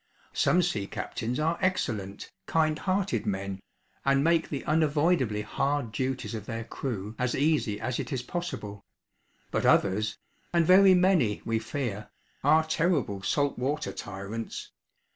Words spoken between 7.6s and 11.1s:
as it is possible; but others and very